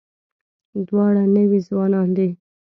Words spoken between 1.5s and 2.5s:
ځوانان دي.